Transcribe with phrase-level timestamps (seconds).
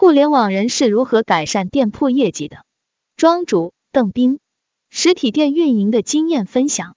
[0.00, 2.58] 互联网人是如何改善店铺业绩的？
[3.16, 4.38] 庄主邓斌，
[4.90, 6.94] 实体店运营的经验分享。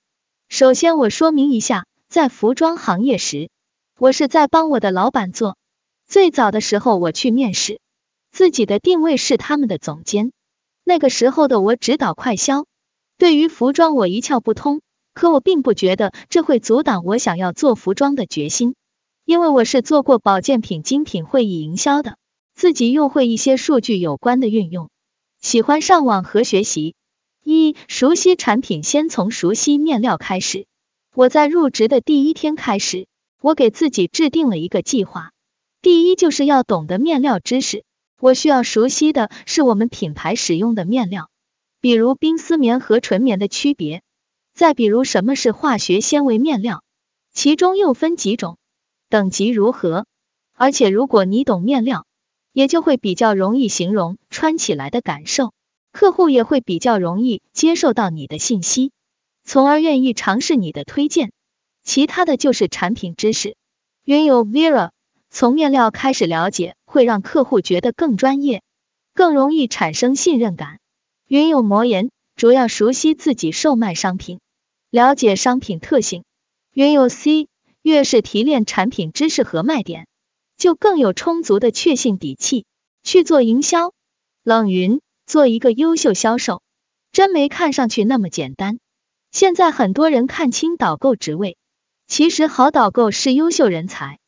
[0.49, 3.49] 首先，我说明一下，在服装行业时，
[3.97, 5.57] 我是在帮我的老板做。
[6.07, 7.79] 最早的时候，我去面试，
[8.31, 10.31] 自己的定位是他们的总监。
[10.83, 12.67] 那个时候的我只导快销，
[13.17, 14.79] 对于服装我一窍不通。
[15.15, 18.75] 可我并不觉得这会阻挡我想要做服装的决心，
[19.25, 22.17] 因为我是做过保健品精品会议营销的。
[22.61, 24.91] 自己又会一些数据有关的运用，
[25.41, 26.93] 喜欢上网和学习。
[27.43, 30.67] 一、熟悉产品，先从熟悉面料开始。
[31.15, 33.07] 我在入职的第一天开始，
[33.41, 35.31] 我给自己制定了一个计划。
[35.81, 37.83] 第一，就是要懂得面料知识。
[38.19, 41.31] 我需要熟悉的是我们品牌使用的面料，
[41.79, 44.03] 比如冰丝棉和纯棉的区别，
[44.53, 46.83] 再比如什么是化学纤维面料，
[47.33, 48.59] 其中又分几种，
[49.09, 50.05] 等级如何。
[50.53, 52.05] 而且如果你懂面料，
[52.53, 55.53] 也就会比较容易形容穿起来的感受，
[55.91, 58.91] 客户也会比较容易接受到你的信息，
[59.43, 61.31] 从而愿意尝试你的推荐。
[61.83, 63.55] 其他的就是产品知识，
[64.03, 64.91] 云有 Vera，
[65.29, 68.61] 从面料开始了解，会让客户觉得更专业，
[69.13, 70.79] 更容易产生信任感。
[71.27, 74.39] 云有魔岩，主要熟悉自己售卖商品，
[74.89, 76.23] 了解商品特性。
[76.73, 77.47] 云有 C，
[77.81, 80.07] 越是提炼产品知识和卖点。
[80.61, 82.67] 就更有充足的确信底气
[83.01, 83.93] 去做营销。
[84.43, 86.61] 冷云，做一个优秀销售，
[87.11, 88.77] 真没看上去那么简单。
[89.31, 91.57] 现在很多人看清导购职位，
[92.05, 94.19] 其实好导购是优秀人才，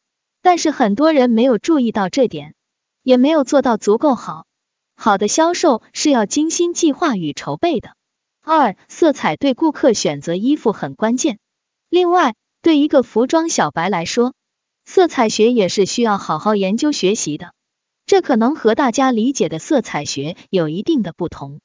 [0.42, 2.56] 但是很多人没有注意到这点，
[3.04, 4.48] 也没有做到足够好。
[4.96, 7.96] 好的销售是要精心计划与筹备的。
[8.42, 11.38] 二，色彩对顾客选择衣服很关键。
[11.90, 14.34] 另外，对一个服装小白来说，
[14.86, 17.54] 色彩学也是需要好好研究学习的，
[18.06, 21.60] 这可能和大家理解的色彩学有一定的不同。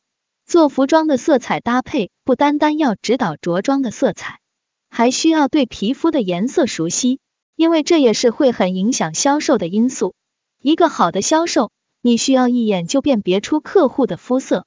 [0.47, 4.41] 做服装的色彩搭配，不单单要指导着装的色彩，
[4.89, 7.21] 还需要对皮肤的颜色熟悉，
[7.55, 10.15] 因为这也是会很影响销售的因素。
[10.63, 14.65] 一个好的销售，你需要一眼就辨别出客户的肤色，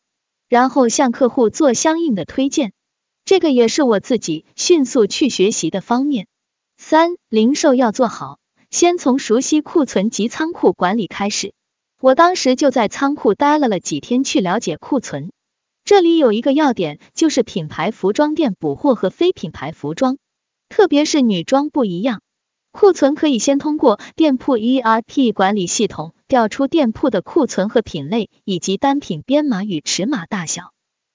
[0.49, 2.73] 然后向客户做相应的推荐。
[3.25, 6.27] 这个也是我自己迅速去学习的方面。
[6.77, 8.40] 三、零售要做好。
[8.71, 11.53] 先从熟悉库存及仓库管理开始。
[11.99, 15.31] 我当时就在仓库待了了几天，去了解库存。
[15.83, 20.17] 这里有一个要点，就是品牌服装店补货和非品牌服装，
[20.69, 22.21] 特别是女装不一样。
[22.71, 30.71] 库存可以先通过店铺 ERP 管理系统调出店铺的库存和品类，以及单品编码与尺码大小。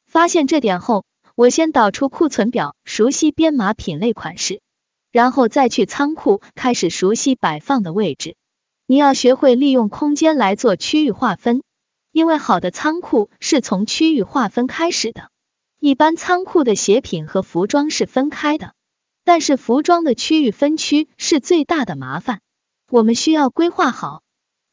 [0.07, 4.61] 发现这点后，我先导出库存表，熟悉编码、品类、款式。
[5.17, 8.37] 然后再去仓库开始熟悉摆放的位置，
[8.87, 11.63] 你要学会利用空间来做区域划分，
[12.13, 15.31] 因为好的仓库是从区域划分开始的。
[15.81, 18.75] 一般仓库的鞋品和服装是分开的，
[19.25, 22.43] 但是服装的区域分区是最大的麻烦，
[22.91, 24.21] 我们需要规划好，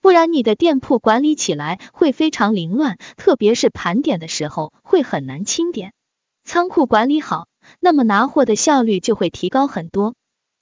[0.01, 5.93] 不然你的店铺管理起来会非常凌乱，特别是盘点的时候会很难清点。
[6.43, 7.47] 仓库管理好，
[7.79, 10.15] 那么拿货的效率就会提高很多。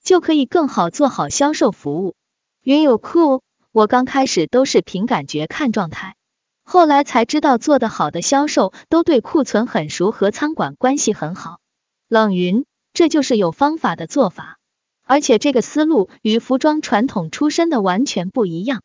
[0.03, 2.15] 就可以更好做好销售服务。
[2.63, 3.41] 云有库，
[3.71, 6.15] 我刚开始都是凭感觉看状态，
[6.63, 11.59] 后来才知道做得好的销售都对库存很熟和仓管关系很好。
[12.07, 14.57] 冷云，这就是有方法的做法，
[15.03, 18.81] 而且这个思路与服装传统出身的完全不一样。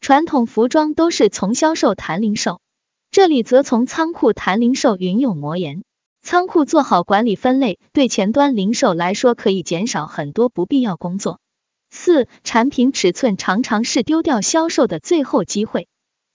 [0.00, 2.60] 传统服装都是从销售谈零售，
[3.10, 4.96] 这里则从仓库谈零售。
[4.96, 5.82] 云有魔言。
[6.30, 11.40] 仓库做好管理分类，对前端零售来说可以减少很多不必要工作。
[11.88, 15.88] 四、产品尺寸常常是丢掉销售的最后机会，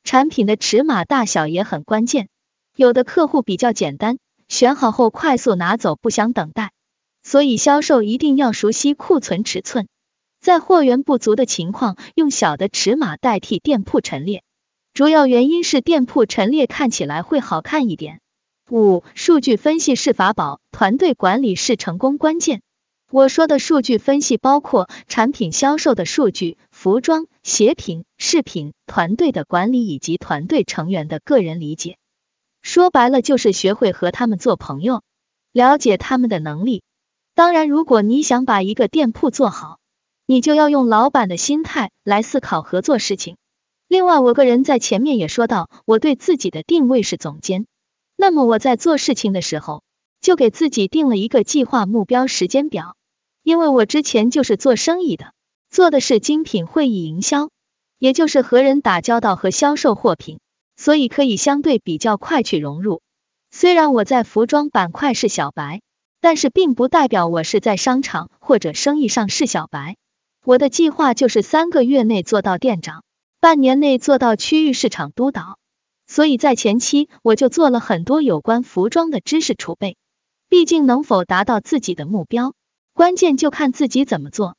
[0.03, 2.27] 产品的尺码大小也很关键。
[2.75, 4.17] 有的客户比较简单，
[4.47, 6.71] 选好后快速拿走，不想等待，
[7.21, 9.87] 所以销售一定要熟悉库存尺寸，
[10.41, 14.41] 在货源不足的情况，用小的尺码代替店铺陈列，
[14.95, 18.21] 主要原因是店铺陈列看起来会好看一点。
[18.73, 22.63] 五、数据分析是法宝，团队管理是成功关键。
[23.11, 31.97] 我说的数据分析包括产品销售的数据、服装、鞋品、饰品、团队的管理以及团队成员的个人理解。
[32.63, 35.03] 说白了就是学会和他们做朋友，
[35.51, 36.81] 了解他们的能力。
[37.35, 39.77] 当然，如果你想把一个店铺做好，
[40.25, 43.37] 你就要用老板的心态来思考合作事情。
[43.87, 47.67] 另外，我个人在前面也说到，我对自己的定位是总监。
[48.15, 49.83] 那么我在做事情的时候，
[50.21, 52.95] 就给自己定了一个计划、目标、时间表。
[53.43, 55.33] 因为我之前就是做生意的，
[55.69, 57.49] 做的是精品会议营销，
[57.99, 60.39] 也就是和人打交道和销售货品，
[60.77, 63.01] 所以可以相对比较快去融入。
[63.51, 65.81] 虽然我在服装板块是小白，
[66.21, 69.97] 但是并不代表我是在商场或者生意上是小白。
[70.45, 73.03] 我的计划就是三个月内做到店长，
[73.41, 75.57] 半年内做到区域市场督导。
[76.13, 79.97] 所以在前期我就做了很多有关服装的知识储备。
[80.47, 82.53] 毕竟能否达到自己的目标，
[82.93, 84.55] 关键就看自己怎么做。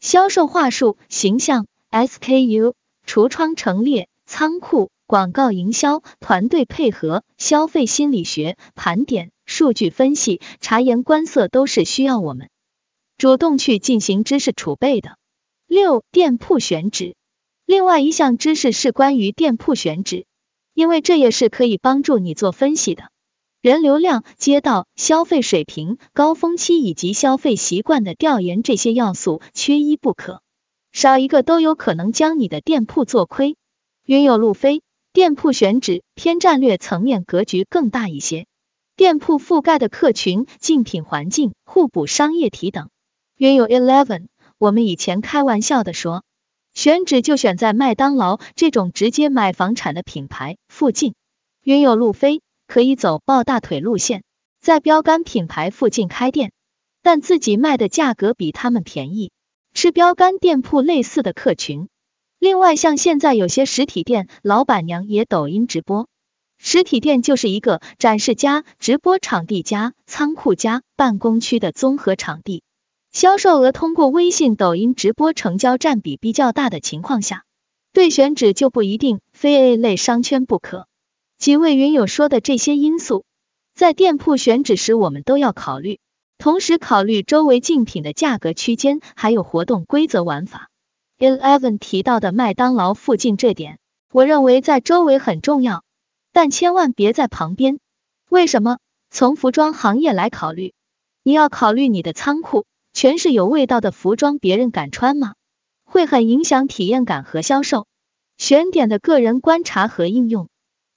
[0.00, 2.74] 销售话术、形象、SKU、
[3.06, 12.50] 橱窗陈列、仓库、广告营销、团队配合、消费心理学、盘点、数据分析、察言观色，都是需要我们
[13.16, 15.16] 主动去进行知识储备的。
[15.66, 17.16] 六、店铺选址。
[17.64, 20.26] 另外一项知识是关于店铺选址，
[20.78, 23.10] 因为这也是可以帮助你做分析的。
[23.60, 30.40] 人流量、街道、消费水平、高峰期以及消费习惯的调研，这些要素缺一不可，
[30.92, 33.56] 少一个都有可能将你的店铺做亏。
[34.04, 34.82] 云有路飞，
[35.12, 38.46] 店铺选址偏战略层面格局更大一些，
[38.94, 42.88] 店铺覆盖的客群、竞品环境、互补商业体等。
[43.36, 44.28] 云有 Eleven，
[44.58, 46.22] 我们以前开玩笑的说，
[46.78, 51.16] 选址就选在麦当劳这种直接买房产的品牌附近。
[51.64, 52.40] 拥有路飞。
[52.68, 54.22] 可以走抱大腿路线，
[54.60, 56.52] 在标杆品牌附近开店，
[57.02, 59.32] 但自己卖的价格比他们便宜，
[59.74, 61.88] 是标杆店铺类似的客群。
[62.38, 66.08] 另外，像现在有些实体店老板娘也抖音直播，
[66.58, 72.62] 实体店就是一个展示加直播场地加仓库加办公区的综合场地，
[73.18, 77.42] 销售额通过微信、抖音直播成交占比比较大的情况下，
[77.92, 80.86] 对选址就不一定非 A 类商圈不可。
[81.36, 83.24] 几位云友说的这些因素，
[83.74, 85.98] 在店铺选址时我们都要考虑，
[86.38, 90.70] 同时考虑周围竞品的价格区间，还有活动规则玩法。
[91.18, 93.80] Eleven 提到的麦当劳附近这点，
[94.12, 95.82] 我认为在周围很重要，
[96.32, 97.80] 但千万别在旁边。
[98.30, 98.78] 为什么？
[99.10, 100.72] 从服装行业来考虑，
[101.24, 102.64] 你要考虑你的仓库
[103.00, 105.34] 全是有味道的服装，别人敢穿吗？
[105.84, 107.86] 会很影响体验感和销售。
[108.38, 110.48] 选点的个人观察和应用。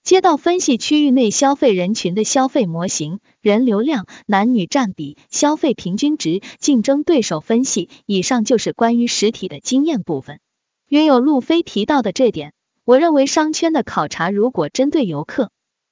[0.01, 7.87] 街道分析区域内消费人群的消费模型、人流量、男女占比、消费平均值、竞争对手分析。
[8.07, 10.39] 以上就是关于实体的经验部分。
[10.87, 12.53] 云有路飞提到的这点，
[12.83, 15.51] 我认为商圈的考察如果针对游客，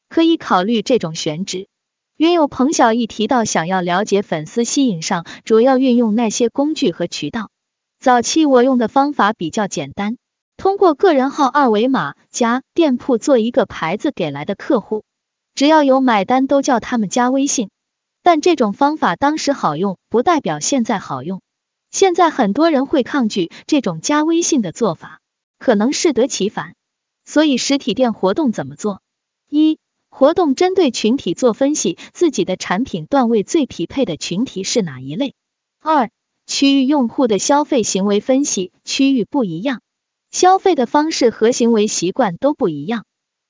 [0.10, 1.68] 可以考虑这种选址。
[2.20, 7.50] 云有彭小艺提到，想要了解粉丝吸引上，主要运用那些工具和渠道。
[7.98, 10.18] 早期我用的方法比较简单。
[10.58, 15.06] 通过个人号二维码加店铺做一个牌子给来的客户，
[15.56, 17.70] 只要有买单都叫他们加微信。
[18.22, 21.40] 但这种方法当时好用，不代表现在好用。
[21.90, 25.22] 现在很多人会抗拒这种加微信的做法，
[25.58, 26.74] 可能适得其反。
[27.24, 29.02] 所以实体店活动怎么做？
[29.50, 35.34] 一、活动针对群体做分析，自己的产品段位最匹配的群体是哪一类？
[35.80, 36.10] 二、
[36.46, 39.82] 区域用户的消费行为分析，区域不一样。
[40.32, 43.06] 消费的方式和行为习惯都不一样。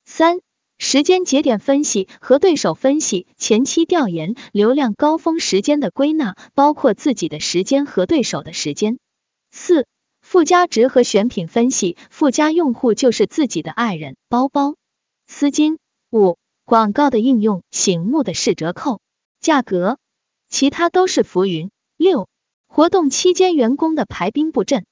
[0.05, 0.39] 三、
[0.77, 8.99] 时间节点分析和对手分析，前期调研流量高峰时间的归纳，包括自己的时间和对手的时间。
[9.51, 9.87] 四、
[10.21, 14.75] 附加值和选品分析，附加用户就是自己的爱人、包包、
[15.25, 15.77] 丝巾。
[16.11, 16.37] 五、
[16.69, 19.01] 广告的应用，醒目的是折扣、
[19.41, 19.97] 价格，
[20.49, 21.71] 其他都是浮云。
[21.97, 22.29] 六、
[22.67, 24.85] 活动期间员工的排兵布阵。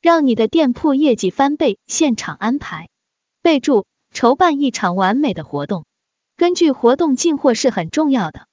[0.00, 2.88] 让你的店铺业绩翻倍，现场安排。
[3.42, 5.86] 备注：筹办一场完美的活动，
[6.36, 8.46] 根据活动进货是很重要的。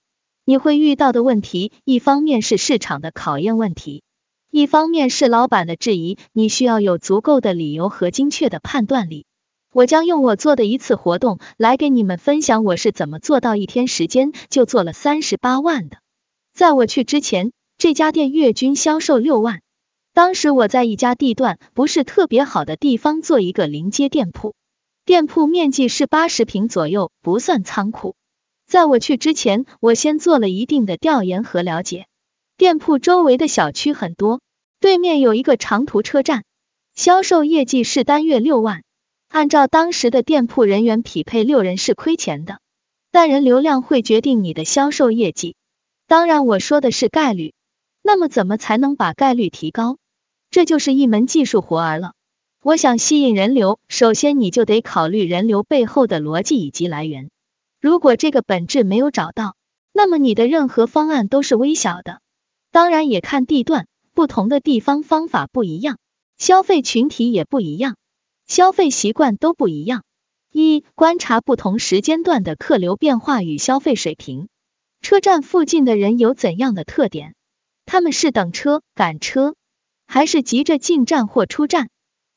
[0.44, 4.02] 你会遇到的问题，一方面是市场的考验问题，
[4.50, 9.28] 一方面是老板的质疑，你需要有足够的理由和精确的判断力。
[9.74, 16.00] 我将用我做的一次活动来给你们分享我是怎么做到一天时间就做了三十八万的。
[16.54, 19.62] 在我去之前，这家店月均销售六万。
[20.14, 24.56] 当时我在一家地段不是特别好的地方做一个临街店铺，
[25.06, 28.16] 店铺面积是八十平左右，不算仓库。
[28.68, 32.08] 在我去之前，我先做了一定的调研和了解。
[32.58, 34.42] 店铺周围的小区很多，
[34.82, 36.44] 对面有一个长途车站，
[36.94, 38.84] 销售业绩是单月六万。
[39.32, 42.60] 按照当时的店铺人员匹配，六人是亏钱的，
[43.12, 45.56] 但人流量会决定你的销售业绩。
[46.06, 47.54] 当然，我说的是概率。
[48.02, 49.98] 那么，怎么才能把概率提高？
[50.50, 52.12] 这就是一门技术活儿了。
[52.62, 57.30] 我想吸引人流，首先你就得考虑人流背后的逻辑以及来源。
[57.80, 59.56] 如果这个本质没有找到，
[59.94, 62.20] 那么你的任何方案都是微小的。
[62.70, 66.00] 当然也看地段，不同的地方方法不一样，
[66.38, 67.96] 消费群体也不一样。
[68.52, 70.04] 消费习惯都不一样。
[70.52, 74.50] 一、观察不同时间段的客流变化与消费水平。
[75.02, 77.34] 车站附近的人有怎样的特点？
[77.86, 79.56] 他们是等车、赶车，
[80.06, 81.88] 还是急着进站或出站？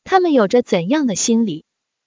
[0.05, 1.65] 他们有着怎样的心理？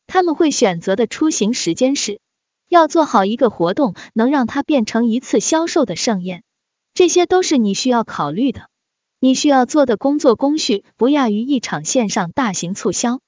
[0.07, 2.21] 他们会选择的出行时间是？
[2.69, 6.45] 要做好一个活动，能让它变成一次销售的盛宴，
[6.93, 8.69] 这些都是你需要考虑的。
[9.19, 13.19] 你需要做的工作工序不亚于一场线上大型促销，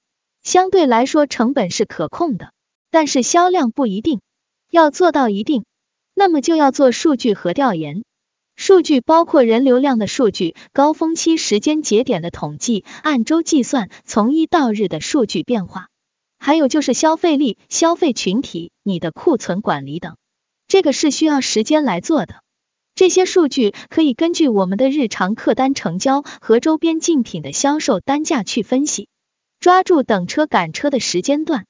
[0.50, 2.54] 相对来说成本是可控的。
[2.90, 4.20] 但是销量不一定
[4.72, 5.64] 要做到一定，
[6.16, 8.04] 那么就要做数据和调研。
[8.56, 15.90] 数据包括人流量的数据、高峰期时间节点的统计、按周计算从一到日的数据变化，
[16.40, 20.18] 还有就是消费力、消费群体、你的库存管理等。
[20.68, 22.42] 这个是需要时间来做的。
[22.96, 29.10] 这些数据可以根据我们的日常客单成交和周边竞品的销售单价去分析，
[29.60, 31.66] 抓住等车赶车的时间段。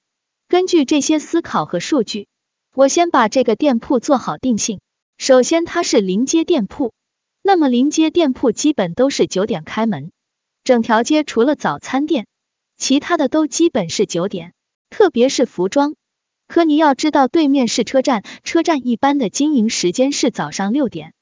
[0.48, 2.28] 根据这些思考和数据，
[2.76, 4.80] 我先把这个店铺做好定性。
[5.18, 6.94] 首先，它是临街店铺，
[7.42, 10.12] 那么临街店铺基本都是九点开门，
[10.64, 12.28] 整条街除了早餐店，
[12.78, 14.54] 其他的都基本是九点，
[14.92, 15.96] 特别是服装。
[16.48, 21.14] 可你要知道，对面是车站，车站一般的经营时间是早上六点。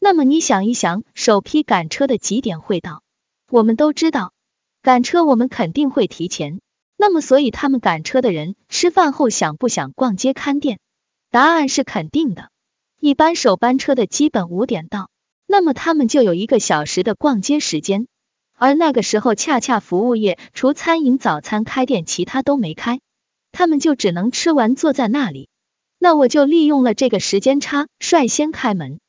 [0.00, 3.02] 那么你想一想，首批赶车的几点会到？
[3.50, 4.32] 我们都知道，
[4.86, 6.60] 赶车我们肯定会提前。
[6.96, 10.78] 那么，所以他们赶车的人吃饭后想不想逛街看店？
[11.28, 12.50] 答案是肯定的。
[13.00, 15.10] 一般首班车的基本五点到，
[15.48, 18.06] 那么他们就有一个小时的逛街时间，
[18.54, 23.00] 而那个时候恰恰服务业除餐饮早餐开店，其他都没开，
[23.50, 25.48] 他们就只能吃完坐在那里。
[25.98, 29.00] 那我就利用了这个时间差，率先开门，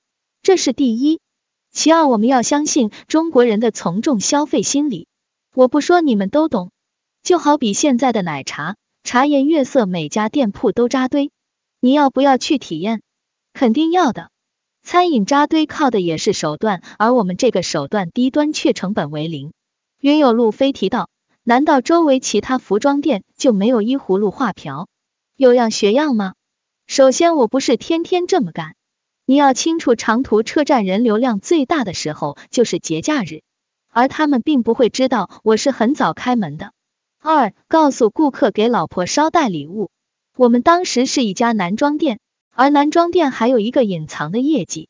[0.42, 1.20] 这是第一。
[1.72, 5.06] 其二，我们要相信中国人的从众消费心理，
[5.58, 6.70] 我不说你们都懂。
[7.24, 11.32] 就好比现在的奶茶，茶颜悦色，每家店铺都扎堆，
[11.80, 13.02] 你要不要去体验？
[13.54, 14.30] 肯定要的。
[14.84, 19.52] 餐饮扎堆靠的也是手段，而我们这个手段低端却成本为零。
[20.00, 21.10] 云有路飞提到，
[21.42, 24.88] 难道周围其他服装店就没有依葫芦画瓢，
[25.36, 26.36] 有样学样吗？
[26.86, 28.76] 首先，我不是天天这么干。
[29.26, 33.42] 你要清楚，长途车站人流量最大的时候就是节假日，
[33.98, 36.72] 而他们并不会知道我是很早开门的。
[37.20, 39.90] 二，告诉顾客给老婆捎带礼物。
[40.36, 42.20] 我们当时是一家男装店，
[42.52, 44.88] 而男装店还有一个隐藏的业绩，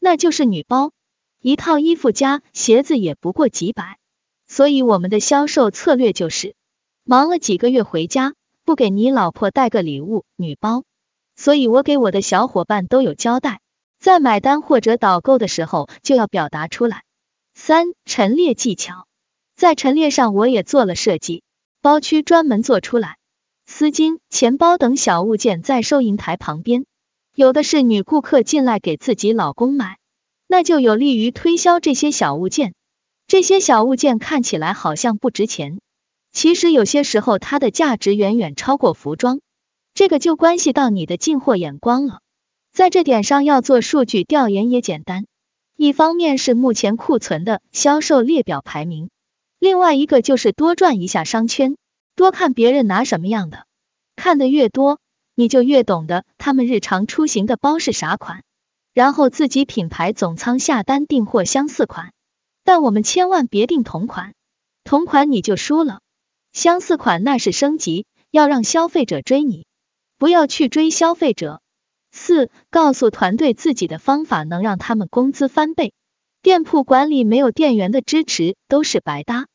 [0.00, 0.90] 那就是女包，
[1.40, 3.98] 一套衣服加鞋子也不过几百。
[4.48, 6.56] 所以我们的销售策略就是，
[7.04, 8.34] 忙了几个月回家，
[8.64, 10.82] 不给你老婆带个礼物，女包。
[11.36, 13.60] 所以我给我的小伙伴都有交代，
[14.00, 17.04] 在买单或者导购的时候就要表达出来。
[17.60, 19.06] 三，陈列技巧，
[19.56, 21.42] 在陈列上我也做了设计。
[21.82, 23.18] 包区专门做出来，
[23.66, 26.86] 丝巾、钱包等小物件在收银台旁边，
[27.34, 29.98] 有的是女顾客进来给自己老公买，
[30.46, 32.74] 那就有利于推销这些小物件。
[33.26, 35.80] 这些小物件看起来好像不值钱，
[36.32, 39.40] 其实有些时候它的价值远远超过服装，
[39.94, 42.20] 这个就关系到你的进货眼光了。
[42.72, 45.26] 在这点上要做数据调研也简单，
[45.80, 49.10] 一方面是目前库存的销售列表排名。
[49.60, 51.76] 另外一个就是多转一下商圈，
[52.16, 53.64] 多看别人拿什么样的，
[54.16, 54.98] 看的越多，
[55.36, 58.42] 你就越懂得他们日常出行的包是啥款，
[58.92, 62.12] 然后自己品牌总仓下单订货相似款，
[62.64, 64.34] 但我们千万别订同款，
[64.82, 66.00] 同款你就输了，
[66.52, 69.64] 相似款那是升级，要让消费者追你，
[70.18, 71.60] 不要去追消费者。
[72.18, 75.92] 四，告诉团队自己的方法能让他们工资翻倍。
[76.42, 79.46] 店铺管理没有店员的支持都是白搭。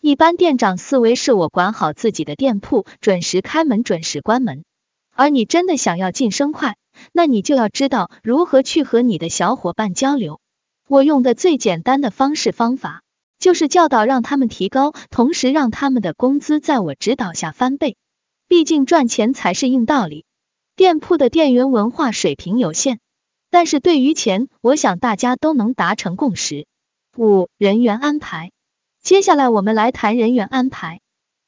[0.00, 4.64] 一般店长思维是我管好自己的店铺，准时开门，准时关门。
[5.14, 6.76] 而你真的想要晋升快，
[7.12, 10.40] 那你就要知道如何去和你的小伙伴交流。
[10.88, 13.02] 我用的最简单的方式方法，
[13.38, 17.96] 就是教导让他们提高，同时让他们的工资在我指导下翻倍。
[18.48, 20.24] 毕竟赚钱才是硬道理。
[20.82, 22.98] 店铺的店员文化水平有限。
[23.50, 26.66] 但是对于钱，我想大家都能达成共识。
[27.16, 28.50] 五、人员安排。
[29.00, 31.00] 接下来我们来谈人员安排。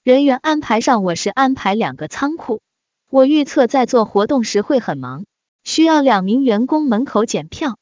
[0.04, 2.62] 人员安排上，我是安排两个仓库。
[3.10, 5.24] 我预测在做活动时会很忙，
[5.64, 7.76] 需要两名员工门口检票，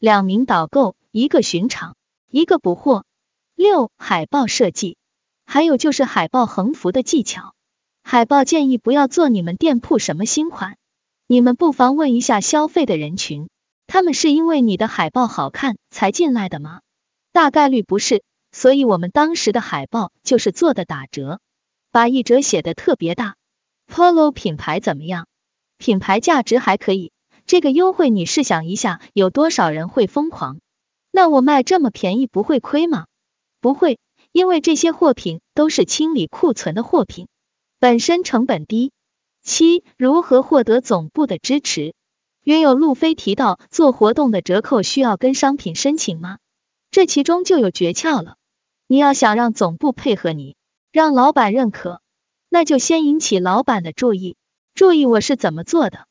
[0.00, 1.94] 两名导购，一个巡场，
[2.28, 3.04] 一个补货。
[3.54, 4.96] 六、海报设计。
[5.44, 7.54] 还有就是海报横幅的技巧。
[8.02, 10.76] 海报建议不要做你们店铺什么新款，
[11.28, 13.48] 你们不妨问一下消费的人群。
[13.88, 16.80] 他们是因为你的海报好看才进来的吗？
[17.32, 21.40] 大概率不是，所以我们当时的海报就是做的打折，
[21.90, 23.34] 把一折写的特别大。
[23.92, 25.26] Polo 品牌怎么样？
[25.78, 27.12] 品牌价值还可以，
[27.44, 30.58] 这个优惠你试想一下，有多少人会疯狂？
[31.10, 33.06] 那我卖这么便宜不会亏吗？
[33.60, 33.98] 不会，
[34.30, 37.26] 因为这些货品都是清理库存的货品，
[37.80, 38.92] 本身成本低。
[39.46, 41.94] 七、如何获得总部的支持？
[42.42, 46.38] 原有路飞提到，做活动的折扣需要跟商品申请吗？
[46.90, 48.34] 这其中就有诀窍了。
[48.88, 50.56] 你要想让总部配合你，
[50.90, 52.00] 让老板认可，
[52.48, 54.34] 那就先引起老板的注意。
[54.74, 56.08] 注意我是怎么做的？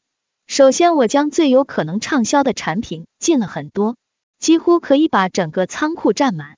[0.48, 3.98] 首先，我将最有可能畅销的产品进了很多，
[4.40, 6.56] 几乎可以把整个仓库占满。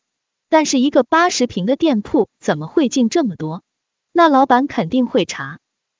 [0.47, 3.63] 但是一个八十平的店铺怎么会进这么多？
[4.13, 5.57] 那老板肯定会查。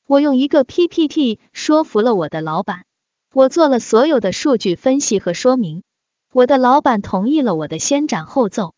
[0.07, 2.85] 我用一个 PPT 说服了我的老板，
[3.33, 5.83] 我做了所有的数据分析和说明，
[6.31, 8.73] 我的老板同意了我的先斩后奏，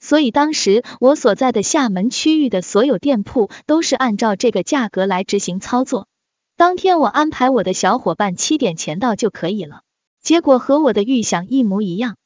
[0.00, 6.08] 所以当时我所在的厦门区域的所有店铺都是按照这个价格来执行操作。
[6.56, 9.82] 当天我安排我的小伙伴七点前到就可以了，
[10.20, 12.16] 结果和我的预想一模一样，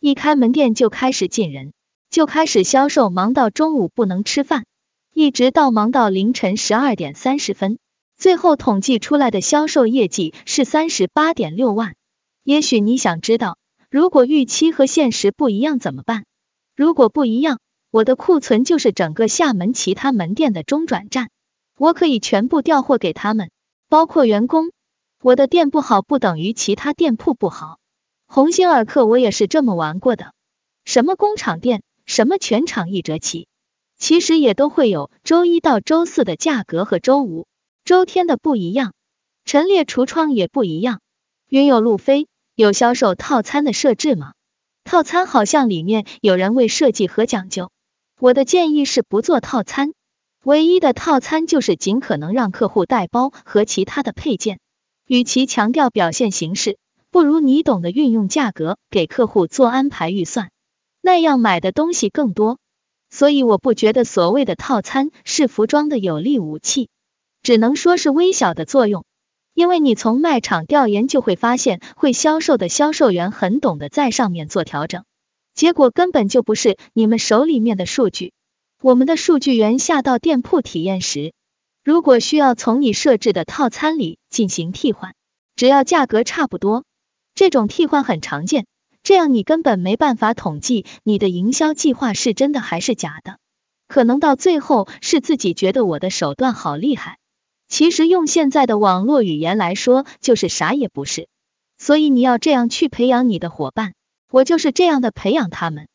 [0.00, 1.74] 一开门店就开始进人，
[2.08, 4.64] 就开始销售，忙到中午不能吃饭，
[5.12, 7.78] 一直到忙到凌晨十二点三十分。
[8.16, 11.94] 最后统计出来的销售业绩是三十八点六万。
[12.42, 13.58] 也许你想知道，
[13.90, 16.24] 如果预期和现实不一样怎么办？
[16.74, 21.28] 如果不一样，我的库存就是整个厦门其他门店的中转站，
[21.78, 23.50] 我可以全部调货给他们，
[23.88, 24.70] 包括员工。
[25.22, 27.78] 我的店不好不等于其他店铺不好。
[28.26, 30.32] 鸿星尔克我也是这么玩过的，
[30.84, 33.48] 什么工厂店，什么全场一折起，
[33.98, 37.46] 其实也都会有周一到周四的价格和周五。
[37.86, 38.94] 周天的不一样，
[39.44, 40.98] 陈列橱窗也不一样。
[41.48, 42.26] 云有路飞
[42.56, 44.32] 有销售套餐的设置吗？
[44.82, 47.70] 套餐好像里面有人为设计和讲究。
[48.18, 49.92] 我的建议是不做套餐，
[50.42, 54.58] 唯一的套餐就是尽可能让客户带包和其他的配件。
[55.06, 56.78] 与其强调表现形式，
[57.12, 60.50] 不如你懂得运用价格给客户做安排预算，
[61.02, 62.58] 那样买的东西更多。
[63.10, 66.88] 所以我不觉得所谓的套餐是服装的有力武器。
[67.46, 69.04] 只能说是微小的作用，
[69.54, 75.04] 因为你从卖场调研就会发现，会销售的销售员很懂得在上面做调整，
[75.54, 78.32] 结果根本就不是你们手里面的数据。
[78.82, 81.34] 我们的数据员下到店铺体验时，
[81.84, 85.14] 如果需要从你设置的套餐里进行替换，
[85.54, 86.82] 只要价格差不多，
[87.36, 88.66] 这种替换很常见，
[89.04, 93.38] 这样你根本没办法统计你的营销计划是真的还是假的，
[93.86, 97.18] 可能到最后是自己觉得我的手段好厉害。
[97.68, 101.28] 其实用现在的网络语言来说，就是啥也不是。
[101.78, 103.94] 所以你要这样去培养你的伙伴，
[104.30, 105.88] 我就是这样的培养他们。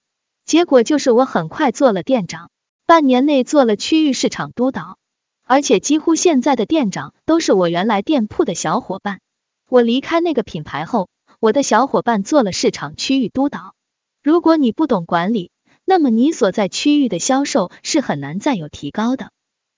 [0.46, 2.50] 结果就是我很快做了店长，
[2.86, 4.98] 半年内做了区域市场督导，
[5.44, 9.22] 而且几乎现在的店长都是我原来店铺的小伙伴。
[9.70, 11.08] 我离开那个品牌后，
[11.40, 13.74] 我的小伙伴做了市场区域督导。
[14.22, 15.52] 如果你不懂管理，
[15.86, 19.32] 那么你所在区域的销售是很难再有提高的。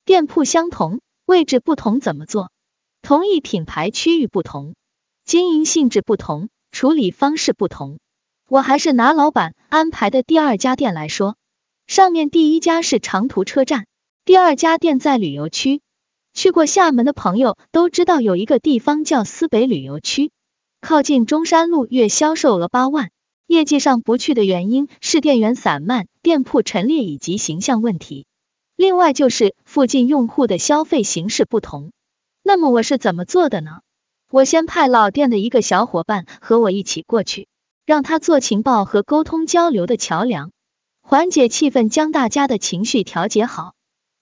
[0.05, 0.99] 店铺相同。
[1.25, 2.51] 位置不同怎么做？
[3.01, 4.75] 同一品牌区域不同，
[5.23, 7.99] 经营性质不同，处理方式不同。
[8.49, 11.37] 我还是拿老板安排的第二家店来说，
[11.87, 13.85] 上面第一家是长途车站，
[14.25, 15.81] 第二家店在旅游区。
[16.33, 20.31] 去过厦门的朋友都知道有一个地方叫思北旅游区，
[20.81, 23.11] 靠近中山路，月销售额八万。
[23.47, 28.25] 业绩上不去的原因是店员散漫、店铺陈列以及形象问题。
[28.83, 31.93] 另外就是附近用户的消费形式不同，
[32.43, 33.79] 那么我是怎么做的呢？
[34.29, 37.47] 我先派老店的一个小伙伴和我一起过去，
[37.85, 40.51] 让他做情报和沟通交流的桥梁，
[41.01, 43.73] 缓解气氛，将大家的情绪调节好，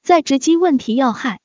[0.03, 1.39] 再直击问题要害，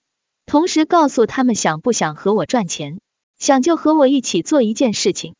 [0.45, 3.01] 同时告诉他们想不想和我赚钱，
[3.39, 5.35] 想就和我一起做一件事情：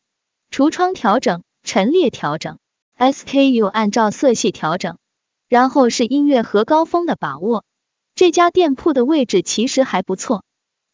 [0.49, 2.57] 橱窗调整、陈列调整、
[2.97, 4.97] SKU 按照色系调整。
[5.49, 7.63] 然后是音乐和高峰的把握。
[8.17, 10.43] 这家店铺的位置其实还不错，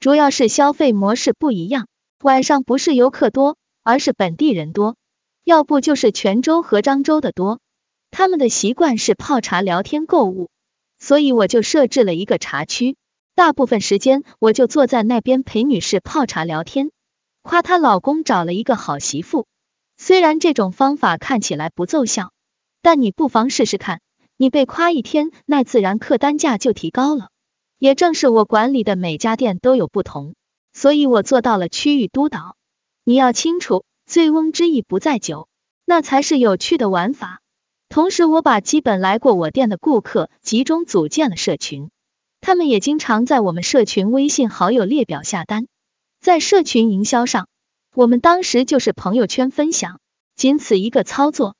[0.01, 1.87] 主要是消费模式不一样。
[2.21, 4.97] 晚上不是游客多，而是本地人多，
[5.45, 7.61] 要不就是泉州和漳州的多。
[8.11, 10.49] 他们的习惯是泡茶、聊天、购物，
[10.99, 12.97] 所以我就设置了一个茶区，
[13.35, 16.91] 大部分时间我就坐在那边陪女士泡茶聊天，
[17.41, 19.47] 夸她老公找了一个好媳妇。
[19.95, 22.33] 虽然这种方法看起来不奏效，
[22.81, 24.01] 但你不妨试试看。
[24.43, 27.29] 你被夸一天，那自然客单价就提高了。
[27.79, 30.35] 也正是我管理的每家店都有不同，
[30.73, 32.57] 所以我做到了区域督导。
[33.05, 35.47] 你要清楚，醉翁之意不在酒，
[35.85, 37.39] 那才是有趣的玩法。
[37.87, 41.89] 同时，我把基本来过我店的顾客集中组建了社群，
[42.41, 45.67] 他们也经常在我们社群微信好友列表下单。
[46.19, 47.47] 在社群营销上，
[47.95, 50.01] 我们当时就是朋友圈分享，
[50.35, 51.55] 仅此一个操作，